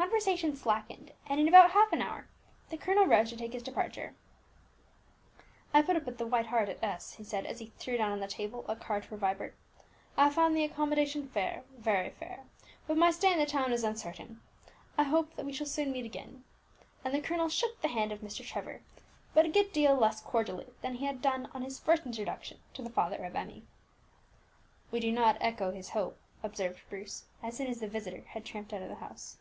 [0.00, 2.26] Conversation slackened, and in about half an hour
[2.70, 4.14] the colonel rose to take his departure.
[5.74, 8.10] "I put up at the White Hart at S," said he, as he threw down
[8.10, 9.54] on the table a card for Vibert.
[10.16, 12.44] "I find the accommodation fair, very fair,
[12.86, 14.40] but my stay in the town is uncertain.
[14.96, 16.44] I hope that we shall soon meet again,"
[17.04, 18.42] and the colonel shook the hand of Mr.
[18.42, 18.80] Trevor,
[19.34, 22.80] but a good deal less cordially than he had done on his first introduction to
[22.80, 23.64] the father of Emmie.
[24.90, 28.72] "We do not echo his hope," observed Bruce, as soon as the visitor had tramped
[28.72, 29.36] out of the house.